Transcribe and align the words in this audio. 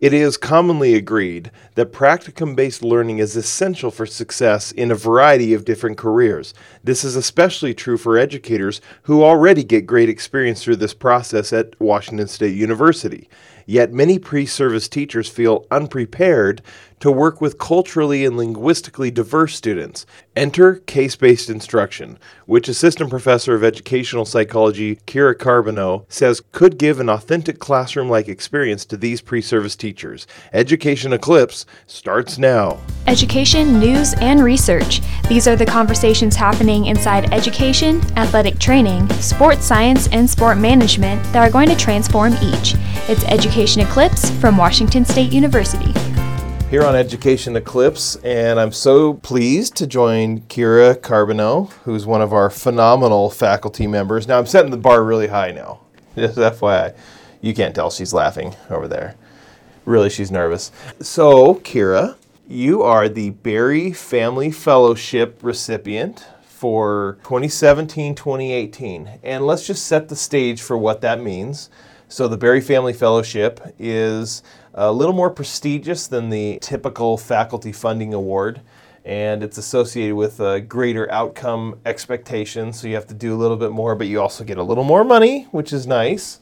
It 0.00 0.14
is 0.14 0.38
commonly 0.38 0.94
agreed 0.94 1.50
that 1.74 1.92
practicum 1.92 2.56
based 2.56 2.82
learning 2.82 3.18
is 3.18 3.36
essential 3.36 3.90
for 3.90 4.06
success 4.06 4.72
in 4.72 4.90
a 4.90 4.94
variety 4.94 5.52
of 5.52 5.66
different 5.66 5.98
careers. 5.98 6.54
This 6.82 7.04
is 7.04 7.16
especially 7.16 7.74
true 7.74 7.98
for 7.98 8.16
educators 8.16 8.80
who 9.02 9.22
already 9.22 9.62
get 9.62 9.84
great 9.84 10.08
experience 10.08 10.62
through 10.62 10.76
this 10.76 10.94
process 10.94 11.52
at 11.52 11.78
Washington 11.78 12.28
State 12.28 12.56
University. 12.56 13.28
Yet 13.70 13.92
many 13.92 14.18
pre 14.18 14.46
service 14.46 14.88
teachers 14.88 15.28
feel 15.28 15.64
unprepared 15.70 16.60
to 16.98 17.10
work 17.10 17.40
with 17.40 17.56
culturally 17.56 18.26
and 18.26 18.36
linguistically 18.36 19.10
diverse 19.10 19.54
students. 19.54 20.04
Enter 20.36 20.74
case 20.74 21.14
based 21.14 21.48
instruction, 21.48 22.18
which 22.46 22.68
Assistant 22.68 23.10
Professor 23.10 23.54
of 23.54 23.62
Educational 23.62 24.24
Psychology 24.24 24.96
Kira 25.06 25.34
Carbonneau 25.34 26.04
says 26.08 26.42
could 26.50 26.78
give 26.78 26.98
an 26.98 27.08
authentic 27.08 27.60
classroom 27.60 28.10
like 28.10 28.28
experience 28.28 28.84
to 28.86 28.96
these 28.96 29.20
pre 29.20 29.40
service 29.40 29.76
teachers. 29.76 30.26
Education 30.52 31.12
Eclipse 31.12 31.64
starts 31.86 32.38
now. 32.38 32.80
Education, 33.06 33.78
news, 33.78 34.14
and 34.14 34.42
research. 34.42 35.00
These 35.28 35.46
are 35.46 35.56
the 35.56 35.64
conversations 35.64 36.34
happening 36.34 36.86
inside 36.86 37.32
education, 37.32 38.00
athletic 38.18 38.58
training, 38.58 39.08
sports 39.20 39.64
science, 39.64 40.08
and 40.08 40.28
sport 40.28 40.58
management 40.58 41.22
that 41.32 41.48
are 41.48 41.52
going 41.52 41.68
to 41.68 41.76
transform 41.76 42.34
each. 42.42 42.74
It's 43.08 43.24
Education 43.24 43.59
Eclipse 43.60 44.30
from 44.40 44.56
Washington 44.56 45.04
State 45.04 45.34
University 45.34 45.92
here 46.70 46.82
on 46.82 46.96
Education 46.96 47.56
Eclipse, 47.56 48.16
and 48.24 48.58
I'm 48.58 48.72
so 48.72 49.12
pleased 49.12 49.76
to 49.76 49.86
join 49.86 50.40
Kira 50.42 50.96
Carbonneau, 50.96 51.70
who's 51.84 52.06
one 52.06 52.22
of 52.22 52.32
our 52.32 52.48
phenomenal 52.48 53.28
faculty 53.28 53.86
members. 53.86 54.26
Now, 54.26 54.38
I'm 54.38 54.46
setting 54.46 54.70
the 54.70 54.78
bar 54.78 55.04
really 55.04 55.26
high 55.26 55.50
now, 55.50 55.80
just 56.16 56.38
FYI. 56.38 56.96
You 57.42 57.52
can't 57.52 57.74
tell 57.74 57.90
she's 57.90 58.14
laughing 58.14 58.56
over 58.70 58.88
there. 58.88 59.14
Really, 59.84 60.08
she's 60.08 60.30
nervous. 60.30 60.72
So, 61.00 61.56
Kira, 61.56 62.16
you 62.48 62.80
are 62.80 63.10
the 63.10 63.28
Berry 63.28 63.92
Family 63.92 64.50
Fellowship 64.50 65.38
recipient 65.42 66.26
for 66.46 67.18
2017 67.24 68.14
2018. 68.14 69.20
And 69.22 69.46
let's 69.46 69.66
just 69.66 69.84
set 69.86 70.08
the 70.08 70.16
stage 70.16 70.62
for 70.62 70.78
what 70.78 71.02
that 71.02 71.20
means. 71.20 71.68
So, 72.10 72.26
the 72.26 72.36
Berry 72.36 72.60
Family 72.60 72.92
Fellowship 72.92 73.60
is 73.78 74.42
a 74.74 74.92
little 74.92 75.14
more 75.14 75.30
prestigious 75.30 76.08
than 76.08 76.28
the 76.28 76.58
typical 76.60 77.16
faculty 77.16 77.70
funding 77.70 78.12
award 78.12 78.60
and 79.04 79.42
it's 79.42 79.58
associated 79.58 80.14
with 80.14 80.40
a 80.40 80.60
greater 80.60 81.10
outcome 81.10 81.78
expectation. 81.86 82.72
So 82.72 82.86
you 82.86 82.94
have 82.94 83.06
to 83.06 83.14
do 83.14 83.34
a 83.34 83.38
little 83.38 83.56
bit 83.56 83.70
more, 83.70 83.94
but 83.94 84.08
you 84.08 84.20
also 84.20 84.44
get 84.44 84.58
a 84.58 84.62
little 84.62 84.84
more 84.84 85.04
money, 85.04 85.44
which 85.52 85.72
is 85.72 85.86
nice. 85.86 86.40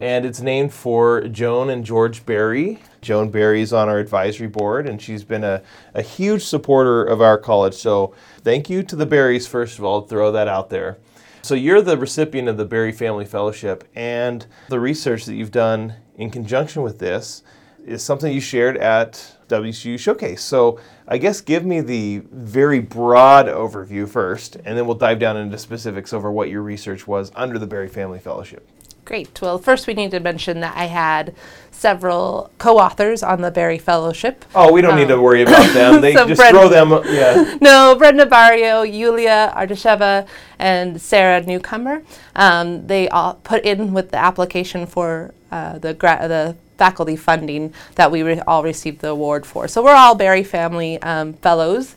And 0.00 0.24
it's 0.24 0.40
named 0.40 0.72
for 0.72 1.28
Joan 1.28 1.70
and 1.70 1.84
George 1.84 2.26
Berry. 2.26 2.80
Joan 3.02 3.30
Berry 3.30 3.62
is 3.62 3.72
on 3.72 3.88
our 3.88 3.98
advisory 3.98 4.48
board, 4.48 4.88
and 4.88 5.00
she's 5.00 5.22
been 5.22 5.44
a, 5.44 5.62
a 5.94 6.02
huge 6.02 6.42
supporter 6.42 7.04
of 7.04 7.20
our 7.20 7.38
college. 7.38 7.74
So 7.74 8.12
thank 8.42 8.68
you 8.68 8.82
to 8.82 8.96
the 8.96 9.06
Berrys, 9.06 9.46
first 9.46 9.78
of 9.78 9.84
all, 9.84 10.00
throw 10.00 10.32
that 10.32 10.48
out 10.48 10.70
there. 10.70 10.98
So 11.44 11.56
you're 11.56 11.82
the 11.82 11.96
recipient 11.96 12.48
of 12.48 12.56
the 12.56 12.64
Berry 12.64 12.92
Family 12.92 13.24
Fellowship, 13.24 13.82
and 13.96 14.46
the 14.68 14.78
research 14.78 15.24
that 15.24 15.34
you've 15.34 15.50
done 15.50 15.94
in 16.16 16.30
conjunction 16.30 16.82
with 16.82 17.00
this 17.00 17.42
is 17.84 18.00
something 18.00 18.32
you 18.32 18.40
shared 18.40 18.76
at 18.76 19.38
WSU 19.48 19.98
Showcase. 19.98 20.40
So 20.40 20.78
I 21.08 21.18
guess 21.18 21.40
give 21.40 21.66
me 21.66 21.80
the 21.80 22.22
very 22.30 22.78
broad 22.78 23.46
overview 23.46 24.08
first, 24.08 24.54
and 24.64 24.78
then 24.78 24.86
we'll 24.86 24.94
dive 24.94 25.18
down 25.18 25.36
into 25.36 25.58
specifics 25.58 26.12
over 26.12 26.30
what 26.30 26.48
your 26.48 26.62
research 26.62 27.08
was 27.08 27.32
under 27.34 27.58
the 27.58 27.66
Berry 27.66 27.88
Family 27.88 28.20
Fellowship. 28.20 28.68
Great. 29.12 29.42
Well, 29.42 29.58
first 29.58 29.86
we 29.86 29.92
need 29.92 30.10
to 30.12 30.20
mention 30.20 30.60
that 30.60 30.74
I 30.74 30.86
had 30.86 31.34
several 31.70 32.50
co-authors 32.56 33.22
on 33.22 33.42
the 33.42 33.50
Berry 33.50 33.76
Fellowship. 33.76 34.42
Oh, 34.54 34.72
we 34.72 34.80
don't 34.80 34.92
um, 34.92 34.98
need 34.98 35.08
to 35.08 35.16
um, 35.16 35.20
worry 35.20 35.42
about 35.42 35.70
them. 35.74 36.00
They 36.00 36.14
so 36.14 36.26
just 36.26 36.38
Brenda, 36.40 36.58
throw 36.58 36.68
them. 36.70 37.14
Yeah. 37.14 37.58
No, 37.60 37.94
Brenda 37.94 38.24
Barrio, 38.24 38.80
Yulia 38.80 39.52
Ardasheva, 39.54 40.26
and 40.58 40.98
Sarah 40.98 41.42
Newcomer. 41.42 42.02
Um, 42.34 42.86
they 42.86 43.06
all 43.10 43.34
put 43.34 43.64
in 43.66 43.92
with 43.92 44.12
the 44.12 44.16
application 44.16 44.86
for 44.86 45.34
uh, 45.50 45.76
the 45.78 45.92
gra- 45.92 46.26
the 46.26 46.56
faculty 46.78 47.14
funding 47.14 47.74
that 47.96 48.10
we 48.10 48.22
re- 48.22 48.40
all 48.46 48.62
received 48.62 49.02
the 49.02 49.08
award 49.08 49.44
for. 49.44 49.68
So 49.68 49.84
we're 49.84 49.94
all 49.94 50.14
Berry 50.14 50.42
Family 50.42 50.96
um, 51.02 51.34
Fellows. 51.34 51.96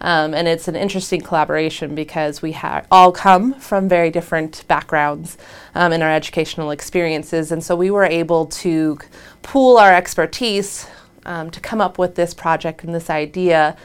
Um, 0.00 0.34
and 0.34 0.46
it's 0.46 0.68
an 0.68 0.76
interesting 0.76 1.20
collaboration 1.20 1.94
because 1.94 2.42
we 2.42 2.52
ha- 2.52 2.84
all 2.90 3.12
come 3.12 3.54
from 3.54 3.88
very 3.88 4.10
different 4.10 4.66
backgrounds 4.68 5.38
um, 5.74 5.92
in 5.92 6.02
our 6.02 6.10
educational 6.10 6.70
experiences. 6.70 7.50
And 7.50 7.64
so 7.64 7.74
we 7.74 7.90
were 7.90 8.04
able 8.04 8.46
to 8.46 8.98
pool 9.42 9.78
our 9.78 9.94
expertise 9.94 10.86
um, 11.24 11.50
to 11.50 11.60
come 11.60 11.80
up 11.80 11.98
with 11.98 12.14
this 12.14 12.34
project 12.34 12.84
and 12.84 12.94
this 12.94 13.10
idea 13.10 13.76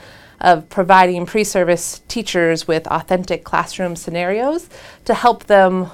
of 0.42 0.68
providing 0.70 1.26
pre 1.26 1.44
service 1.44 2.02
teachers 2.08 2.68
with 2.68 2.88
authentic 2.88 3.44
classroom 3.44 3.96
scenarios 3.96 4.70
to 5.06 5.14
help 5.14 5.46
them 5.46 5.90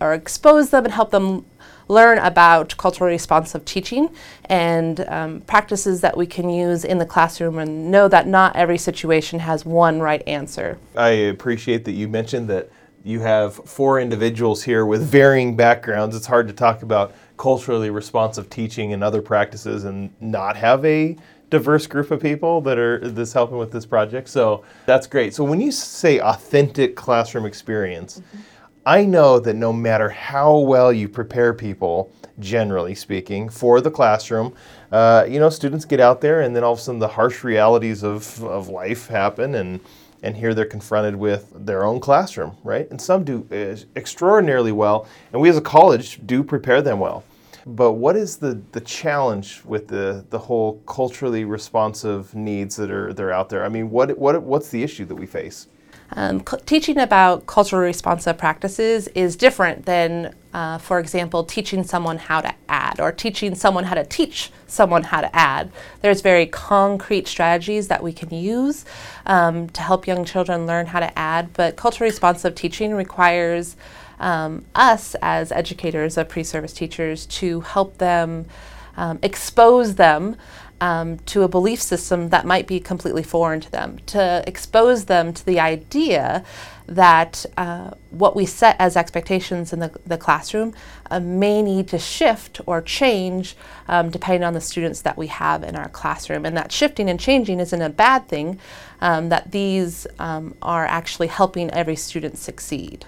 or 0.00 0.12
expose 0.12 0.70
them 0.70 0.84
and 0.84 0.94
help 0.94 1.10
them 1.10 1.44
learn 1.88 2.18
about 2.18 2.76
culturally 2.76 3.12
responsive 3.12 3.64
teaching 3.64 4.08
and 4.46 5.00
um, 5.08 5.40
practices 5.42 6.00
that 6.00 6.16
we 6.16 6.26
can 6.26 6.48
use 6.48 6.84
in 6.84 6.98
the 6.98 7.06
classroom 7.06 7.58
and 7.58 7.90
know 7.90 8.08
that 8.08 8.26
not 8.26 8.54
every 8.56 8.78
situation 8.78 9.38
has 9.38 9.64
one 9.64 10.00
right 10.00 10.26
answer. 10.26 10.78
I 10.96 11.10
appreciate 11.10 11.84
that 11.84 11.92
you 11.92 12.08
mentioned 12.08 12.48
that 12.48 12.70
you 13.04 13.20
have 13.20 13.54
four 13.54 14.00
individuals 14.00 14.64
here 14.64 14.84
with 14.84 15.02
varying 15.02 15.54
backgrounds. 15.54 16.16
It's 16.16 16.26
hard 16.26 16.48
to 16.48 16.54
talk 16.54 16.82
about 16.82 17.14
culturally 17.36 17.90
responsive 17.90 18.50
teaching 18.50 18.92
and 18.92 19.04
other 19.04 19.22
practices 19.22 19.84
and 19.84 20.10
not 20.20 20.56
have 20.56 20.84
a 20.84 21.16
diverse 21.48 21.86
group 21.86 22.10
of 22.10 22.20
people 22.20 22.60
that 22.62 22.76
are 22.76 22.98
this 22.98 23.32
helping 23.32 23.58
with 23.58 23.70
this 23.70 23.86
project. 23.86 24.28
So 24.28 24.64
that's 24.86 25.06
great. 25.06 25.34
So 25.34 25.44
when 25.44 25.60
you 25.60 25.70
say 25.70 26.18
authentic 26.18 26.96
classroom 26.96 27.46
experience, 27.46 28.18
mm-hmm 28.18 28.55
I 28.86 29.04
know 29.04 29.40
that 29.40 29.54
no 29.54 29.72
matter 29.72 30.08
how 30.08 30.58
well 30.58 30.92
you 30.92 31.08
prepare 31.08 31.52
people, 31.52 32.12
generally 32.38 32.94
speaking, 32.94 33.48
for 33.48 33.80
the 33.80 33.90
classroom, 33.90 34.54
uh, 34.92 35.26
you 35.28 35.40
know, 35.40 35.50
students 35.50 35.84
get 35.84 35.98
out 35.98 36.20
there 36.20 36.42
and 36.42 36.54
then 36.54 36.62
all 36.62 36.74
of 36.74 36.78
a 36.78 36.82
sudden 36.82 37.00
the 37.00 37.08
harsh 37.08 37.42
realities 37.42 38.04
of, 38.04 38.40
of 38.44 38.68
life 38.68 39.08
happen 39.08 39.56
and 39.56 39.80
and 40.22 40.36
here 40.36 40.54
they're 40.54 40.64
confronted 40.64 41.14
with 41.14 41.52
their 41.54 41.84
own 41.84 42.00
classroom, 42.00 42.56
right? 42.64 42.90
And 42.90 43.00
some 43.00 43.22
do 43.22 43.46
uh, 43.52 43.76
extraordinarily 43.96 44.72
well, 44.72 45.06
and 45.32 45.42
we 45.42 45.48
as 45.50 45.58
a 45.58 45.60
college 45.60 46.24
do 46.26 46.42
prepare 46.42 46.80
them 46.80 47.00
well. 47.00 47.22
But 47.66 47.92
what 47.92 48.16
is 48.16 48.38
the, 48.38 48.60
the 48.72 48.80
challenge 48.80 49.62
with 49.64 49.88
the, 49.88 50.24
the 50.30 50.38
whole 50.38 50.80
culturally 50.86 51.44
responsive 51.44 52.34
needs 52.34 52.76
that 52.76 52.90
are, 52.90 53.12
that 53.12 53.22
are 53.22 53.30
out 53.30 53.50
there? 53.50 53.64
I 53.64 53.68
mean, 53.68 53.90
what, 53.90 54.16
what, 54.16 54.42
what's 54.42 54.70
the 54.70 54.82
issue 54.82 55.04
that 55.04 55.14
we 55.14 55.26
face? 55.26 55.68
Um, 56.12 56.42
teaching 56.66 56.98
about 56.98 57.46
culturally 57.46 57.86
responsive 57.86 58.38
practices 58.38 59.08
is 59.08 59.36
different 59.36 59.86
than, 59.86 60.34
uh, 60.54 60.78
for 60.78 60.98
example, 61.00 61.44
teaching 61.44 61.82
someone 61.82 62.18
how 62.18 62.40
to 62.40 62.54
add 62.68 63.00
or 63.00 63.10
teaching 63.12 63.54
someone 63.54 63.84
how 63.84 63.94
to 63.94 64.04
teach 64.04 64.50
someone 64.66 65.02
how 65.04 65.20
to 65.20 65.34
add. 65.34 65.72
There's 66.02 66.20
very 66.20 66.46
concrete 66.46 67.26
strategies 67.26 67.88
that 67.88 68.02
we 68.02 68.12
can 68.12 68.30
use 68.30 68.84
um, 69.26 69.68
to 69.70 69.82
help 69.82 70.06
young 70.06 70.24
children 70.24 70.66
learn 70.66 70.86
how 70.86 71.00
to 71.00 71.18
add, 71.18 71.52
but 71.52 71.76
culturally 71.76 72.10
responsive 72.10 72.54
teaching 72.54 72.94
requires 72.94 73.76
um, 74.20 74.64
us 74.74 75.16
as 75.20 75.52
educators 75.52 76.16
of 76.16 76.28
pre-service 76.28 76.72
teachers 76.72 77.26
to 77.26 77.60
help 77.60 77.98
them 77.98 78.46
um, 78.96 79.18
expose 79.22 79.96
them 79.96 80.36
um, 80.80 81.18
to 81.20 81.42
a 81.42 81.48
belief 81.48 81.80
system 81.80 82.28
that 82.30 82.44
might 82.44 82.66
be 82.66 82.80
completely 82.80 83.22
foreign 83.22 83.60
to 83.60 83.70
them, 83.70 83.98
to 84.06 84.44
expose 84.46 85.06
them 85.06 85.32
to 85.32 85.44
the 85.46 85.58
idea 85.58 86.44
that 86.86 87.44
uh, 87.56 87.90
what 88.10 88.36
we 88.36 88.46
set 88.46 88.76
as 88.78 88.96
expectations 88.96 89.72
in 89.72 89.80
the, 89.80 89.90
the 90.06 90.16
classroom 90.16 90.72
uh, 91.10 91.18
may 91.18 91.62
need 91.62 91.88
to 91.88 91.98
shift 91.98 92.60
or 92.66 92.80
change 92.80 93.56
um, 93.88 94.10
depending 94.10 94.44
on 94.44 94.54
the 94.54 94.60
students 94.60 95.00
that 95.02 95.16
we 95.16 95.26
have 95.26 95.64
in 95.64 95.74
our 95.74 95.88
classroom. 95.88 96.46
And 96.46 96.56
that 96.56 96.70
shifting 96.70 97.10
and 97.10 97.18
changing 97.18 97.58
isn't 97.58 97.82
a 97.82 97.90
bad 97.90 98.28
thing, 98.28 98.60
um, 99.00 99.30
that 99.30 99.50
these 99.50 100.06
um, 100.18 100.54
are 100.62 100.86
actually 100.86 101.26
helping 101.28 101.70
every 101.70 101.96
student 101.96 102.38
succeed. 102.38 103.04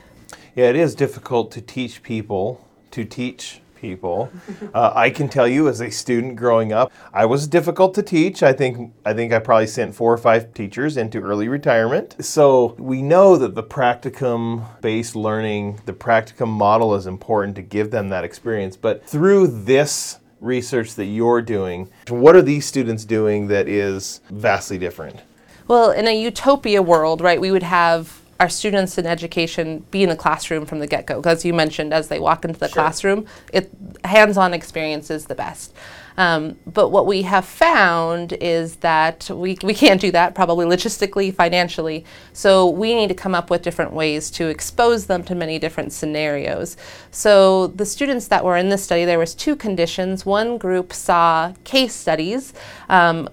Yeah, 0.56 0.70
it 0.70 0.76
is 0.76 0.94
difficult 0.94 1.52
to 1.52 1.60
teach 1.60 2.02
people 2.02 2.64
to 2.90 3.04
teach 3.04 3.60
people. 3.80 4.30
Uh, 4.74 4.92
I 4.94 5.10
can 5.10 5.28
tell 5.28 5.48
you, 5.48 5.68
as 5.68 5.80
a 5.80 5.90
student 5.90 6.36
growing 6.36 6.72
up, 6.72 6.92
I 7.12 7.24
was 7.26 7.46
difficult 7.46 7.94
to 7.94 8.02
teach. 8.02 8.42
I 8.42 8.52
think 8.52 8.92
I 9.04 9.14
think 9.14 9.32
I 9.32 9.38
probably 9.38 9.66
sent 9.66 9.94
four 9.94 10.12
or 10.12 10.18
five 10.18 10.52
teachers 10.54 10.96
into 10.96 11.20
early 11.20 11.48
retirement. 11.48 12.16
So 12.24 12.74
we 12.78 13.02
know 13.02 13.36
that 13.36 13.54
the 13.54 13.62
practicum-based 13.62 15.16
learning, 15.16 15.80
the 15.86 15.92
practicum 15.92 16.48
model, 16.48 16.94
is 16.94 17.06
important 17.06 17.56
to 17.56 17.62
give 17.62 17.90
them 17.90 18.08
that 18.10 18.24
experience. 18.24 18.76
But 18.76 19.04
through 19.06 19.46
this 19.64 20.18
research 20.40 20.94
that 20.94 21.06
you're 21.06 21.42
doing, 21.42 21.90
what 22.08 22.36
are 22.36 22.42
these 22.42 22.66
students 22.66 23.04
doing 23.04 23.48
that 23.48 23.68
is 23.68 24.20
vastly 24.30 24.78
different? 24.78 25.20
Well, 25.66 25.90
in 25.90 26.06
a 26.06 26.18
utopia 26.18 26.80
world, 26.80 27.20
right, 27.20 27.40
we 27.40 27.50
would 27.50 27.62
have 27.62 28.20
our 28.40 28.48
students 28.48 28.98
in 28.98 29.06
education 29.06 29.84
be 29.90 30.02
in 30.02 30.08
the 30.08 30.16
classroom 30.16 30.64
from 30.64 30.78
the 30.78 30.86
get-go. 30.86 31.16
Because 31.16 31.44
you 31.44 31.52
mentioned 31.52 31.92
as 31.92 32.08
they 32.08 32.18
walk 32.18 32.44
into 32.44 32.58
the 32.58 32.68
Sure. 32.68 32.74
classroom 32.74 33.26
it 33.52 33.70
hands-on 34.04 34.54
experience 34.54 35.10
is 35.10 35.26
the 35.26 35.34
best. 35.34 35.74
Um, 36.16 36.58
but 36.66 36.88
what 36.88 37.06
we 37.06 37.22
have 37.22 37.44
found 37.44 38.32
is 38.32 38.76
that 38.76 39.30
we, 39.30 39.56
we 39.62 39.72
can't 39.72 40.00
do 40.00 40.10
that 40.10 40.34
probably 40.34 40.66
logistically 40.66 41.32
financially. 41.32 42.04
So 42.32 42.68
we 42.68 42.92
need 42.96 43.06
to 43.08 43.14
come 43.14 43.36
up 43.36 43.50
with 43.50 43.62
different 43.62 43.92
ways 43.92 44.28
to 44.32 44.48
expose 44.48 45.06
them 45.06 45.22
to 45.24 45.36
many 45.36 45.60
different 45.60 45.92
scenarios. 45.92 46.76
So 47.12 47.68
the 47.68 47.86
students 47.86 48.26
that 48.28 48.44
were 48.44 48.56
in 48.56 48.68
this 48.68 48.82
study 48.82 49.04
there 49.04 49.18
was 49.18 49.32
two 49.32 49.54
conditions. 49.54 50.26
One 50.26 50.58
group 50.58 50.92
saw 50.92 51.52
case 51.62 51.94
studies 51.94 52.52
um, 52.88 53.28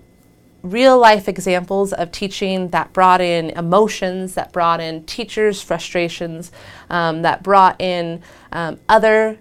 real 0.65 0.97
life 0.97 1.27
examples 1.27 1.93
of 1.93 2.11
teaching 2.11 2.69
that 2.69 2.91
brought 2.91 3.21
in 3.21 3.51
emotions, 3.51 4.33
that 4.33 4.51
brought 4.51 4.81
in 4.81 5.03
teachers' 5.05 5.61
frustrations, 5.61 6.51
um, 6.89 7.21
that 7.21 7.43
brought 7.43 7.79
in 7.79 8.21
um, 8.51 8.79
other 8.89 9.37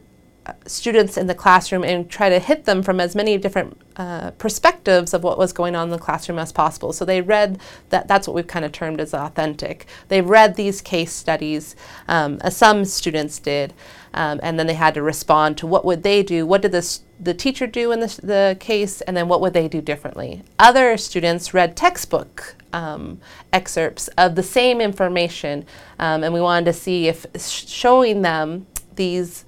students 0.66 1.16
in 1.16 1.26
the 1.26 1.34
classroom 1.34 1.84
and 1.84 2.10
try 2.10 2.28
to 2.28 2.38
hit 2.38 2.64
them 2.64 2.82
from 2.82 3.00
as 3.00 3.14
many 3.14 3.38
different 3.38 3.80
uh, 3.96 4.30
perspectives 4.32 5.14
of 5.14 5.22
what 5.22 5.38
was 5.38 5.52
going 5.52 5.74
on 5.74 5.84
in 5.84 5.90
the 5.90 5.98
classroom 5.98 6.38
as 6.38 6.52
possible. 6.52 6.92
So 6.92 7.04
they 7.04 7.20
read 7.20 7.60
that, 7.88 8.08
that's 8.08 8.28
what 8.28 8.34
we've 8.34 8.46
kind 8.46 8.64
of 8.64 8.72
termed 8.72 9.00
as 9.00 9.14
authentic. 9.14 9.86
They 10.08 10.20
read 10.20 10.56
these 10.56 10.80
case 10.80 11.12
studies, 11.12 11.76
um, 12.08 12.38
as 12.42 12.56
some 12.56 12.84
students 12.84 13.38
did, 13.38 13.72
um, 14.12 14.38
and 14.42 14.58
then 14.58 14.66
they 14.66 14.74
had 14.74 14.94
to 14.94 15.02
respond 15.02 15.56
to 15.58 15.66
what 15.66 15.84
would 15.84 16.02
they 16.02 16.22
do, 16.22 16.46
what 16.46 16.62
did 16.62 16.72
this, 16.72 17.02
the 17.18 17.34
teacher 17.34 17.66
do 17.66 17.90
in 17.92 18.00
the, 18.00 18.20
the 18.22 18.56
case, 18.60 19.00
and 19.02 19.16
then 19.16 19.28
what 19.28 19.40
would 19.40 19.54
they 19.54 19.68
do 19.68 19.80
differently. 19.80 20.42
Other 20.58 20.96
students 20.96 21.54
read 21.54 21.76
textbook 21.76 22.56
um, 22.72 23.20
excerpts 23.52 24.08
of 24.18 24.34
the 24.34 24.42
same 24.42 24.80
information, 24.80 25.64
um, 25.98 26.22
and 26.22 26.34
we 26.34 26.40
wanted 26.40 26.66
to 26.66 26.72
see 26.72 27.08
if 27.08 27.24
sh- 27.36 27.66
showing 27.66 28.22
them 28.22 28.66
these 28.96 29.44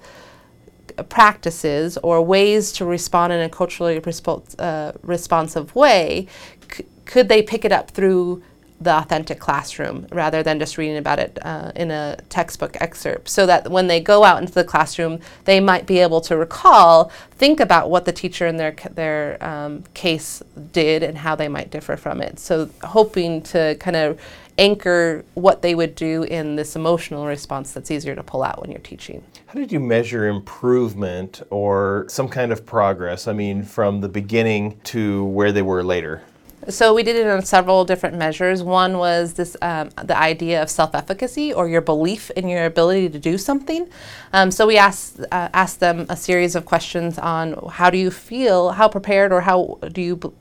practices 1.03 1.97
or 2.03 2.21
ways 2.21 2.71
to 2.73 2.85
respond 2.85 3.33
in 3.33 3.39
a 3.39 3.49
culturally 3.49 3.99
respo- 3.99 4.43
uh, 4.59 4.91
responsive 5.03 5.73
way, 5.75 6.27
c- 6.71 6.85
could 7.05 7.29
they 7.29 7.41
pick 7.41 7.63
it 7.65 7.71
up 7.71 7.91
through 7.91 8.41
the 8.79 8.95
authentic 8.95 9.39
classroom 9.39 10.07
rather 10.11 10.43
than 10.43 10.59
just 10.59 10.77
reading 10.77 10.97
about 10.97 11.19
it 11.19 11.37
uh, 11.41 11.71
in 11.75 11.91
a 11.91 12.17
textbook 12.29 12.77
excerpt? 12.79 13.29
So 13.29 13.45
that 13.45 13.69
when 13.71 13.87
they 13.87 13.99
go 13.99 14.23
out 14.23 14.41
into 14.41 14.53
the 14.53 14.63
classroom, 14.63 15.19
they 15.45 15.59
might 15.59 15.85
be 15.85 15.99
able 15.99 16.21
to 16.21 16.37
recall, 16.37 17.11
think 17.31 17.59
about 17.59 17.89
what 17.89 18.05
the 18.05 18.11
teacher 18.11 18.47
in 18.47 18.57
their 18.57 18.75
their 18.91 19.43
um, 19.43 19.83
case 19.93 20.43
did 20.71 21.03
and 21.03 21.17
how 21.17 21.35
they 21.35 21.47
might 21.47 21.71
differ 21.71 21.97
from 21.97 22.21
it. 22.21 22.39
So 22.39 22.69
hoping 22.83 23.41
to 23.43 23.75
kind 23.79 23.95
of 23.95 24.19
anchor 24.57 25.23
what 25.35 25.61
they 25.61 25.75
would 25.75 25.95
do 25.95 26.23
in 26.23 26.55
this 26.55 26.75
emotional 26.75 27.27
response 27.27 27.71
that's 27.73 27.91
easier 27.91 28.15
to 28.15 28.23
pull 28.23 28.43
out 28.43 28.59
when 28.61 28.71
you're 28.71 28.79
teaching. 28.79 29.23
How 29.47 29.53
did 29.59 29.71
you 29.71 29.79
measure 29.79 30.27
improvement 30.27 31.41
or 31.49 32.05
some 32.09 32.27
kind 32.27 32.51
of 32.51 32.65
progress? 32.65 33.27
I 33.27 33.33
mean, 33.33 33.63
from 33.63 34.01
the 34.01 34.09
beginning 34.09 34.79
to 34.85 35.25
where 35.25 35.51
they 35.51 35.61
were 35.61 35.83
later. 35.83 36.23
So 36.69 36.93
we 36.93 37.03
did 37.03 37.15
it 37.15 37.27
on 37.27 37.43
several 37.43 37.85
different 37.85 38.17
measures. 38.17 38.61
One 38.61 38.97
was 38.97 39.33
this 39.33 39.55
um, 39.61 39.89
the 40.03 40.17
idea 40.17 40.61
of 40.61 40.69
self-efficacy 40.69 41.53
or 41.53 41.69
your 41.69 41.81
belief 41.81 42.29
in 42.31 42.49
your 42.49 42.65
ability 42.65 43.09
to 43.09 43.19
do 43.19 43.37
something. 43.37 43.87
Um, 44.33 44.51
so 44.51 44.67
we 44.67 44.77
asked 44.77 45.19
uh, 45.19 45.49
asked 45.53 45.79
them 45.79 46.05
a 46.09 46.17
series 46.17 46.55
of 46.55 46.65
questions 46.65 47.19
on 47.19 47.53
how 47.71 47.89
do 47.89 47.97
you 47.97 48.11
feel, 48.11 48.71
how 48.71 48.89
prepared, 48.89 49.31
or 49.31 49.41
how 49.41 49.79
do 49.93 50.01
you 50.01 50.15
b- 50.17 50.31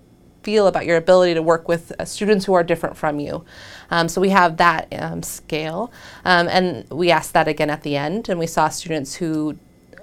feel 0.42 0.66
about 0.66 0.86
your 0.86 0.96
ability 0.96 1.34
to 1.34 1.42
work 1.42 1.68
with 1.68 1.92
uh, 1.98 2.04
students 2.04 2.46
who 2.46 2.54
are 2.54 2.64
different 2.64 2.96
from 2.96 3.20
you. 3.20 3.44
Um, 3.90 4.08
so 4.08 4.20
we 4.20 4.30
have 4.30 4.56
that 4.56 4.88
um, 4.92 5.22
scale, 5.22 5.92
um, 6.24 6.48
and 6.48 6.88
we 6.90 7.10
asked 7.10 7.34
that 7.34 7.46
again 7.46 7.70
at 7.70 7.82
the 7.82 7.96
end, 7.96 8.28
and 8.28 8.38
we 8.38 8.46
saw 8.46 8.68
students 8.68 9.14
who 9.16 9.58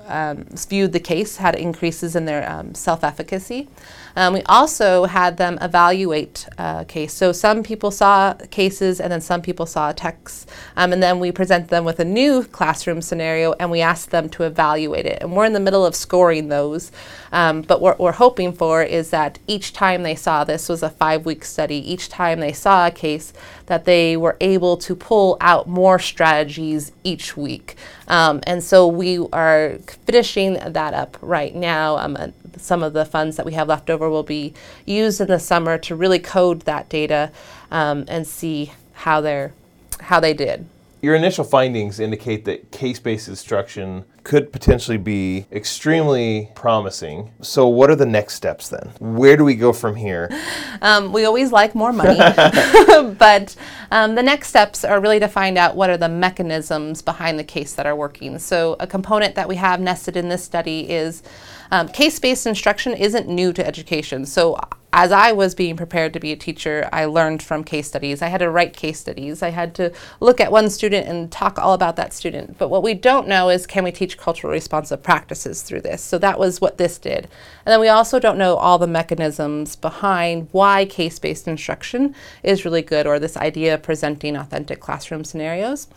um, 0.07 0.45
viewed 0.69 0.93
the 0.93 0.99
case 0.99 1.37
had 1.37 1.55
increases 1.55 2.15
in 2.15 2.25
their 2.25 2.49
um, 2.49 2.73
self-efficacy. 2.73 3.67
Um, 4.15 4.33
we 4.33 4.43
also 4.43 5.05
had 5.05 5.37
them 5.37 5.57
evaluate 5.61 6.47
a 6.57 6.85
case. 6.87 7.13
So 7.13 7.31
some 7.31 7.63
people 7.63 7.89
saw 7.89 8.33
cases, 8.51 8.99
and 8.99 9.11
then 9.11 9.21
some 9.21 9.41
people 9.41 9.65
saw 9.65 9.91
texts, 9.91 10.45
um, 10.75 10.93
and 10.93 11.01
then 11.01 11.19
we 11.19 11.31
present 11.31 11.69
them 11.69 11.83
with 11.83 11.99
a 11.99 12.05
new 12.05 12.43
classroom 12.43 13.01
scenario, 13.01 13.53
and 13.53 13.71
we 13.71 13.81
asked 13.81 14.11
them 14.11 14.29
to 14.29 14.43
evaluate 14.43 15.05
it. 15.05 15.19
And 15.21 15.35
we're 15.35 15.45
in 15.45 15.53
the 15.53 15.59
middle 15.59 15.85
of 15.85 15.95
scoring 15.95 16.49
those, 16.49 16.91
um, 17.33 17.63
but 17.63 17.81
what 17.81 17.99
we're 17.99 18.11
hoping 18.13 18.53
for 18.53 18.83
is 18.83 19.09
that 19.09 19.39
each 19.47 19.73
time 19.73 20.03
they 20.03 20.13
saw 20.13 20.43
this 20.43 20.69
was 20.69 20.83
a 20.83 20.89
five-week 20.89 21.43
study. 21.43 21.77
Each 21.91 22.07
time 22.07 22.39
they 22.39 22.53
saw 22.53 22.85
a 22.85 22.91
case, 22.91 23.33
that 23.65 23.85
they 23.85 24.15
were 24.15 24.37
able 24.39 24.77
to 24.77 24.95
pull 24.95 25.35
out 25.41 25.67
more 25.67 25.97
strategies 25.97 26.91
each 27.03 27.35
week. 27.35 27.75
Um, 28.07 28.39
and 28.45 28.63
so 28.63 28.87
we 28.87 29.17
are 29.33 29.79
finishing 30.05 30.53
that 30.53 30.93
up 30.93 31.17
right 31.21 31.55
now. 31.55 31.97
Um, 31.97 32.15
uh, 32.17 32.27
some 32.57 32.83
of 32.83 32.93
the 32.93 33.03
funds 33.03 33.35
that 33.37 33.47
we 33.47 33.53
have 33.53 33.67
left 33.67 33.89
over 33.89 34.09
will 34.09 34.21
be 34.21 34.53
used 34.85 35.19
in 35.19 35.27
the 35.27 35.39
summer 35.39 35.79
to 35.79 35.95
really 35.95 36.19
code 36.19 36.61
that 36.61 36.87
data 36.87 37.31
um, 37.71 38.05
and 38.07 38.27
see 38.27 38.73
how 38.93 39.21
they're 39.21 39.53
how 39.99 40.19
they 40.19 40.33
did. 40.33 40.67
Your 41.03 41.15
initial 41.15 41.43
findings 41.43 41.99
indicate 41.99 42.45
that 42.45 42.71
case 42.71 42.97
based 42.97 43.27
instruction 43.27 44.05
could 44.23 44.53
potentially 44.53 44.95
be 44.95 45.47
extremely 45.51 46.49
promising. 46.55 47.33
So, 47.41 47.67
what 47.67 47.89
are 47.89 47.95
the 47.97 48.05
next 48.05 48.35
steps 48.35 48.69
then? 48.69 48.89
Where 49.01 49.35
do 49.35 49.43
we 49.43 49.55
go 49.55 49.73
from 49.73 49.97
here? 49.97 50.29
Um, 50.81 51.13
we 51.13 51.23
always 51.23 51.53
like 51.53 51.75
more 51.75 51.93
money, 51.93 52.17
but 53.17 53.55
um, 53.89 54.15
the 54.15 54.23
next 54.23 54.49
steps 54.49 54.83
are 54.83 54.99
really 54.99 55.19
to 55.21 55.29
find 55.29 55.57
out 55.57 55.77
what 55.77 55.89
are 55.89 55.95
the 55.95 56.09
mechanisms 56.09 57.01
behind 57.01 57.39
the 57.39 57.43
case 57.45 57.73
that 57.75 57.85
are 57.85 57.95
working. 57.95 58.37
So, 58.37 58.75
a 58.81 58.87
component 58.87 59.35
that 59.35 59.47
we 59.47 59.55
have 59.55 59.79
nested 59.79 60.17
in 60.17 60.27
this 60.27 60.43
study 60.43 60.89
is 60.89 61.23
um, 61.71 61.87
case 61.87 62.19
based 62.19 62.45
instruction 62.45 62.93
isn't 62.93 63.29
new 63.29 63.53
to 63.53 63.65
education. 63.65 64.25
So, 64.25 64.57
as 64.95 65.11
I 65.11 65.31
was 65.31 65.55
being 65.55 65.75
prepared 65.75 66.13
to 66.13 66.19
be 66.19 66.31
a 66.31 66.35
teacher, 66.35 66.87
I 66.93 67.05
learned 67.05 67.41
from 67.41 67.63
case 67.63 67.87
studies. 67.87 68.21
I 68.21 68.27
had 68.27 68.37
to 68.37 68.49
write 68.51 68.75
case 68.75 68.99
studies. 68.99 69.41
I 69.41 69.49
had 69.49 69.73
to 69.75 69.91
look 70.19 70.39
at 70.39 70.51
one 70.51 70.69
student 70.69 71.07
and 71.07 71.31
talk 71.31 71.57
all 71.57 71.73
about 71.73 71.95
that 71.95 72.13
student. 72.13 72.59
But 72.59 72.69
what 72.69 72.83
we 72.83 72.93
don't 72.93 73.27
know 73.27 73.49
is 73.49 73.65
can 73.65 73.83
we 73.83 73.91
teach 73.91 74.19
culturally 74.19 74.53
responsive 74.53 75.01
practices 75.01 75.63
through 75.63 75.81
this? 75.81 76.03
So 76.03 76.19
that 76.19 76.37
was 76.37 76.61
what 76.61 76.77
this 76.77 76.99
did. 76.99 77.27
And 77.65 77.73
then 77.73 77.79
we 77.79 77.87
also 77.87 78.19
don't 78.19 78.37
know 78.37 78.55
all 78.55 78.77
the 78.77 78.85
mechanisms 78.85 79.75
behind 79.75 80.47
why 80.51 80.85
case 80.85 81.17
based 81.17 81.47
instruction 81.47 82.13
is 82.43 82.63
really 82.63 82.83
good 82.83 83.07
or 83.07 83.17
this 83.17 83.35
idea 83.35 83.73
of 83.73 83.81
presenting 83.81 84.35
authentic 84.35 84.79
classroom 84.79 85.23
scenarios. 85.23 85.87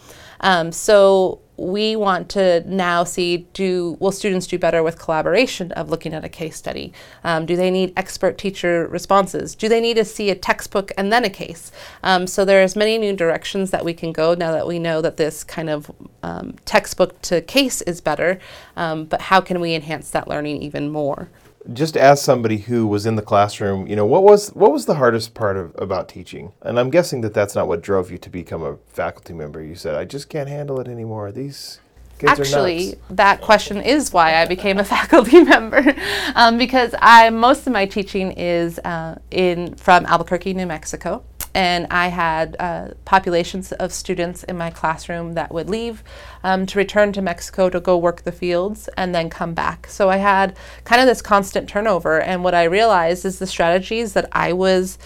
Um, 0.41 0.73
so 0.73 1.41
we 1.59 1.97
want 1.97 2.29
to 2.29 2.63
now 2.67 3.03
see 3.05 3.39
do 3.55 3.97
will 3.99 4.13
students 4.13 4.47
do 4.47 4.59
better 4.59 4.83
with 4.83 4.99
collaboration 4.99 5.73
of 5.73 5.89
looking 5.91 6.13
at 6.13 6.25
a 6.25 6.29
case 6.29 6.57
study? 6.57 6.93
Um, 7.25 7.47
do 7.47 7.57
they 7.57 7.71
need 7.71 7.93
expert 7.97 8.37
teacher 8.37 8.87
responses? 8.87 9.55
Do 9.55 9.69
they 9.69 9.81
need 9.81 9.95
to 9.95 10.05
see 10.05 10.31
a 10.31 10.35
textbook 10.35 10.93
and 10.99 11.13
then 11.13 11.25
a 11.25 11.31
case? 11.31 11.73
Um, 12.03 12.27
so 12.27 12.45
there's 12.45 12.77
many 12.77 12.99
new 12.99 13.15
directions 13.15 13.71
that 13.71 13.85
we 13.85 13.95
can 13.95 14.13
go 14.13 14.35
now 14.35 14.53
that 14.53 14.67
we 14.67 14.79
know 14.79 15.01
that 15.01 15.17
this 15.17 15.45
kind 15.45 15.71
of 15.71 15.91
um, 16.23 16.57
textbook 16.65 17.21
to 17.23 17.41
case 17.41 17.81
is 17.83 18.01
better. 18.01 18.39
Um, 18.77 19.07
but 19.07 19.23
how 19.23 19.41
can 19.41 19.61
we 19.61 19.75
enhance 19.75 20.11
that 20.11 20.29
learning 20.29 20.63
even 20.63 20.91
more 20.91 21.29
Just 21.73 21.97
ask 21.97 22.25
somebody 22.25 22.59
who 22.59 22.87
was 22.87 23.07
in 23.07 23.17
the 23.17 23.23
classroom, 23.23 23.87
you 23.87 23.97
know, 23.97 24.07
what 24.07 24.23
was 24.23 24.51
what 24.51 24.73
was 24.73 24.87
the 24.87 24.95
hardest 24.95 25.35
part 25.35 25.57
of, 25.57 25.75
about 25.79 26.09
teaching? 26.09 26.53
And 26.63 26.79
I'm 26.79 26.91
guessing 26.91 27.21
that 27.23 27.35
that's 27.35 27.55
not 27.55 27.69
what 27.69 27.83
drove 27.83 28.11
you 28.11 28.19
to 28.19 28.31
become 28.31 28.63
a 28.63 28.77
faculty 28.87 29.33
member. 29.33 29.63
You 29.63 29.75
said, 29.75 29.95
I 29.95 30.05
just 30.05 30.29
can't 30.29 30.49
handle 30.49 30.81
it 30.81 30.89
anymore. 30.89 31.33
These 31.33 31.81
kids 32.19 32.39
are 32.39 32.43
Actually, 32.43 32.95
that 33.11 33.41
question 33.41 33.79
is 33.79 34.13
why 34.13 34.37
I 34.37 34.47
became 34.47 34.79
a 34.79 34.85
faculty 34.97 35.43
member, 35.43 35.95
um, 36.35 36.59
because 36.59 36.95
I 37.01 37.31
most 37.31 37.67
of 37.67 37.73
my 37.73 37.87
teaching 37.87 38.33
is 38.33 38.79
uh, 38.81 39.19
in 39.31 39.75
from 39.75 40.07
Albuquerque, 40.07 40.55
New 40.55 40.67
Mexico, 40.67 41.25
and 41.57 41.87
I 41.91 42.09
had 42.09 42.55
uh, 42.61 42.89
populations 43.07 43.73
of 43.73 43.91
students 43.91 44.45
in 44.45 44.59
my 44.59 44.69
classroom 44.69 45.33
that 45.33 45.55
would 45.55 45.71
leave 45.71 46.05
um, 46.45 46.67
to 46.67 46.79
return 46.79 47.15
to 47.15 47.23
Mexico 47.23 47.71
to 47.71 47.81
go 47.81 47.97
work 47.97 48.25
the 48.25 48.31
fields 48.31 48.91
and 48.99 49.15
then 49.15 49.31
come 49.31 49.55
back. 49.55 49.87
So 49.87 50.11
I 50.11 50.19
had 50.19 50.55
kind 50.85 51.01
of 51.01 51.07
this 51.07 51.23
constant 51.23 51.67
turnover, 51.67 52.21
and 52.21 52.45
what 52.45 52.55
I 52.55 52.65
realized 52.65 53.25
is 53.25 53.39
the 53.39 53.47
strategies 53.47 54.13
that 54.13 54.29
I 54.33 54.53
was 54.53 54.99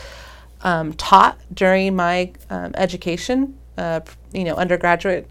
um, 0.63 0.93
taught 0.95 1.39
during 1.55 1.95
my 1.95 2.33
um, 2.51 2.73
education, 2.75 3.57
uh, 3.79 4.01
you 4.33 4.43
know, 4.43 4.57
undergraduate, 4.57 5.31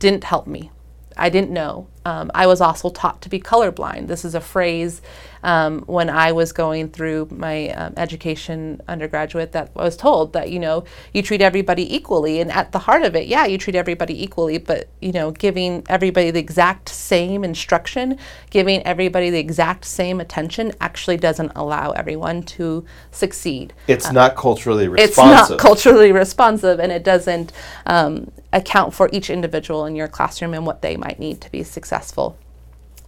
didn't 0.00 0.24
help 0.24 0.48
me. 0.48 0.72
I 1.16 1.30
didn't 1.30 1.52
know. 1.52 1.86
Um, 2.04 2.30
I 2.34 2.48
was 2.48 2.60
also 2.60 2.90
taught 2.90 3.22
to 3.22 3.28
be 3.28 3.38
colorblind. 3.38 4.08
This 4.08 4.24
is 4.24 4.34
a 4.34 4.40
phrase 4.40 5.00
um, 5.46 5.82
when 5.82 6.10
I 6.10 6.32
was 6.32 6.52
going 6.52 6.88
through 6.88 7.28
my 7.30 7.68
um, 7.68 7.94
education 7.96 8.82
undergraduate 8.88 9.52
that 9.52 9.70
I 9.76 9.84
was 9.84 9.96
told 9.96 10.32
that 10.32 10.50
you 10.50 10.58
know 10.58 10.84
you 11.14 11.22
treat 11.22 11.40
everybody 11.40 11.94
equally, 11.94 12.40
and 12.40 12.50
at 12.50 12.72
the 12.72 12.80
heart 12.80 13.02
of 13.02 13.14
it, 13.14 13.28
yeah, 13.28 13.46
you 13.46 13.56
treat 13.56 13.76
everybody 13.76 14.20
equally, 14.22 14.58
but 14.58 14.88
you 15.00 15.12
know 15.12 15.30
giving 15.30 15.84
everybody 15.88 16.32
the 16.32 16.40
exact 16.40 16.88
same 16.88 17.44
instruction, 17.44 18.18
giving 18.50 18.82
everybody 18.82 19.30
the 19.30 19.38
exact 19.38 19.84
same 19.84 20.20
attention 20.20 20.72
actually 20.80 21.16
doesn't 21.16 21.52
allow 21.54 21.92
everyone 21.92 22.42
to 22.42 22.84
succeed. 23.12 23.72
It's 23.86 24.10
not 24.10 24.34
culturally 24.34 24.88
responsive. 24.88 25.42
It's 25.42 25.50
not 25.50 25.58
culturally 25.60 26.10
responsive, 26.10 26.80
and 26.80 26.90
it 26.90 27.04
doesn't 27.04 27.52
um, 27.86 28.32
account 28.52 28.94
for 28.94 29.08
each 29.12 29.30
individual 29.30 29.86
in 29.86 29.94
your 29.94 30.08
classroom 30.08 30.54
and 30.54 30.66
what 30.66 30.82
they 30.82 30.96
might 30.96 31.20
need 31.20 31.40
to 31.42 31.52
be 31.52 31.62
successful. 31.62 32.36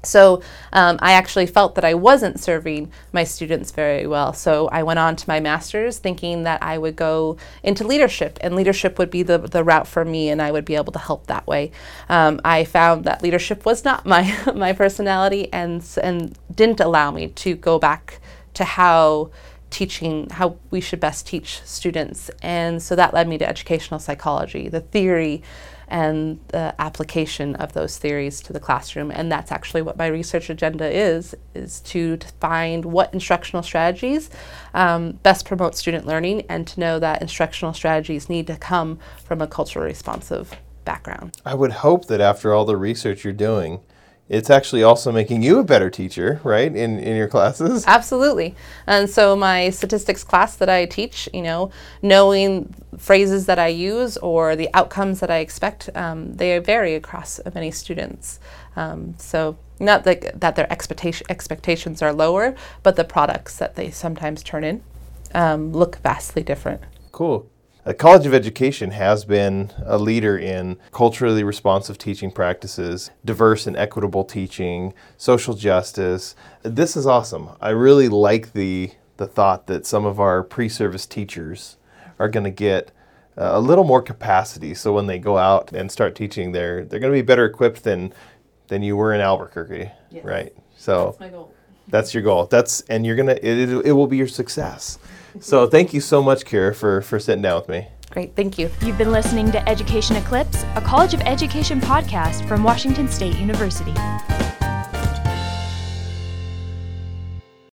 So 0.02 0.42
um, 0.72 0.98
I 1.00 1.12
actually 1.12 1.46
felt 1.46 1.74
that 1.74 1.84
I 1.84 1.94
wasn't 1.94 2.38
serving 2.40 2.90
my 3.12 3.24
students 3.24 3.70
very 3.70 4.06
well. 4.06 4.32
So 4.32 4.68
I 4.68 4.82
went 4.82 4.98
on 4.98 5.16
to 5.16 5.28
my 5.28 5.40
master's 5.40 5.98
thinking 5.98 6.44
that 6.44 6.62
I 6.62 6.78
would 6.78 6.96
go 6.96 7.36
into 7.62 7.86
leadership 7.86 8.38
and 8.40 8.54
leadership 8.54 8.98
would 8.98 9.10
be 9.10 9.22
the, 9.22 9.38
the 9.38 9.64
route 9.64 9.88
for 9.88 10.04
me 10.04 10.28
and 10.28 10.40
I 10.40 10.52
would 10.52 10.64
be 10.64 10.76
able 10.76 10.92
to 10.92 10.98
help 10.98 11.26
that 11.26 11.46
way. 11.46 11.72
Um, 12.08 12.40
I 12.44 12.64
found 12.64 13.04
that 13.04 13.22
leadership 13.22 13.64
was 13.64 13.84
not 13.84 14.06
my, 14.06 14.36
my 14.54 14.72
personality 14.72 15.52
and, 15.52 15.84
and 16.02 16.38
didn't 16.54 16.80
allow 16.80 17.10
me 17.10 17.28
to 17.28 17.54
go 17.54 17.78
back 17.78 18.20
to 18.54 18.64
how 18.64 19.30
teaching 19.70 20.30
how 20.30 20.56
we 20.70 20.80
should 20.80 20.98
best 20.98 21.26
teach 21.26 21.60
students 21.62 22.30
and 22.40 22.82
so 22.82 22.96
that 22.96 23.12
led 23.12 23.28
me 23.28 23.36
to 23.36 23.46
educational 23.46 24.00
psychology 24.00 24.66
the 24.66 24.80
theory 24.80 25.42
and 25.88 26.38
the 26.48 26.74
application 26.78 27.56
of 27.56 27.72
those 27.72 27.98
theories 27.98 28.40
to 28.42 28.52
the 28.52 28.60
classroom. 28.60 29.10
And 29.10 29.30
that's 29.30 29.50
actually 29.50 29.82
what 29.82 29.96
my 29.96 30.06
research 30.06 30.50
agenda 30.50 30.88
is 30.90 31.34
is 31.54 31.80
to, 31.80 32.18
find 32.40 32.84
what 32.84 33.12
instructional 33.12 33.62
strategies 33.62 34.30
um, 34.74 35.12
best 35.22 35.44
promote 35.44 35.74
student 35.74 36.06
learning 36.06 36.42
and 36.48 36.66
to 36.66 36.80
know 36.80 36.98
that 36.98 37.22
instructional 37.22 37.72
strategies 37.72 38.28
need 38.28 38.46
to 38.46 38.56
come 38.56 38.98
from 39.24 39.40
a 39.40 39.46
culturally 39.46 39.88
responsive 39.88 40.54
background. 40.84 41.36
I 41.44 41.54
would 41.54 41.72
hope 41.72 42.06
that 42.06 42.20
after 42.20 42.52
all 42.52 42.64
the 42.64 42.76
research 42.76 43.24
you're 43.24 43.32
doing, 43.32 43.80
it's 44.28 44.50
actually 44.50 44.82
also 44.82 45.10
making 45.10 45.42
you 45.42 45.58
a 45.58 45.64
better 45.64 45.88
teacher, 45.90 46.40
right? 46.44 46.74
In 46.74 46.98
in 46.98 47.16
your 47.16 47.28
classes. 47.28 47.84
Absolutely. 47.86 48.54
And 48.86 49.08
so 49.08 49.34
my 49.34 49.70
statistics 49.70 50.22
class 50.22 50.56
that 50.56 50.68
I 50.68 50.86
teach, 50.86 51.28
you 51.32 51.42
know, 51.42 51.70
knowing 52.02 52.74
phrases 52.98 53.46
that 53.46 53.58
I 53.58 53.68
use 53.68 54.16
or 54.18 54.56
the 54.56 54.68
outcomes 54.74 55.20
that 55.20 55.30
I 55.30 55.38
expect, 55.38 55.88
um, 55.94 56.34
they 56.34 56.58
vary 56.58 56.94
across 56.94 57.40
many 57.54 57.70
students. 57.70 58.38
Um, 58.76 59.14
so 59.18 59.56
not 59.80 60.04
that, 60.04 60.40
that 60.40 60.56
their 60.56 60.70
expectation, 60.72 61.26
expectations 61.30 62.02
are 62.02 62.12
lower, 62.12 62.54
but 62.82 62.96
the 62.96 63.04
products 63.04 63.56
that 63.58 63.76
they 63.76 63.90
sometimes 63.90 64.42
turn 64.42 64.64
in 64.64 64.82
um, 65.34 65.72
look 65.72 65.98
vastly 65.98 66.42
different. 66.42 66.82
Cool. 67.12 67.48
The 67.88 67.94
College 67.94 68.26
of 68.26 68.34
Education 68.34 68.90
has 68.90 69.24
been 69.24 69.70
a 69.82 69.96
leader 69.96 70.36
in 70.36 70.76
culturally 70.92 71.42
responsive 71.42 71.96
teaching 71.96 72.30
practices, 72.30 73.10
diverse 73.24 73.66
and 73.66 73.78
equitable 73.78 74.24
teaching, 74.24 74.92
social 75.16 75.54
justice. 75.54 76.36
This 76.62 76.98
is 76.98 77.06
awesome. 77.06 77.48
I 77.62 77.70
really 77.70 78.10
like 78.10 78.52
the 78.52 78.90
the 79.16 79.26
thought 79.26 79.68
that 79.68 79.86
some 79.86 80.04
of 80.04 80.20
our 80.20 80.42
pre-service 80.42 81.06
teachers 81.06 81.78
are 82.18 82.28
going 82.28 82.44
to 82.44 82.50
get 82.50 82.92
uh, 83.38 83.52
a 83.54 83.58
little 83.58 83.84
more 83.84 84.02
capacity 84.02 84.74
so 84.74 84.92
when 84.92 85.06
they 85.06 85.18
go 85.18 85.38
out 85.38 85.72
and 85.72 85.90
start 85.90 86.14
teaching 86.14 86.52
they're 86.52 86.84
they're 86.84 87.00
going 87.00 87.10
to 87.10 87.18
be 87.18 87.22
better 87.22 87.46
equipped 87.46 87.84
than 87.84 88.12
than 88.66 88.82
you 88.82 88.98
were 88.98 89.14
in 89.14 89.22
Albuquerque, 89.22 89.90
Yes. 90.10 90.24
right? 90.26 90.52
So 90.76 91.16
my 91.18 91.30
goal. 91.30 91.54
That's 91.88 92.14
your 92.14 92.22
goal. 92.22 92.46
That's 92.46 92.82
and 92.82 93.06
you're 93.06 93.16
gonna 93.16 93.32
it, 93.32 93.44
it, 93.44 93.86
it 93.86 93.92
will 93.92 94.06
be 94.06 94.16
your 94.16 94.28
success. 94.28 94.98
So 95.40 95.66
thank 95.66 95.92
you 95.92 96.00
so 96.00 96.22
much, 96.22 96.44
Kira, 96.44 96.74
for 96.74 97.02
for 97.02 97.18
sitting 97.18 97.42
down 97.42 97.60
with 97.60 97.68
me. 97.68 97.88
Great, 98.10 98.34
thank 98.34 98.58
you. 98.58 98.70
You've 98.80 98.98
been 98.98 99.12
listening 99.12 99.52
to 99.52 99.68
Education 99.68 100.16
Eclipse, 100.16 100.64
a 100.76 100.80
College 100.80 101.12
of 101.12 101.20
Education 101.22 101.80
podcast 101.80 102.48
from 102.48 102.62
Washington 102.62 103.06
State 103.06 103.38
University. 103.38 103.92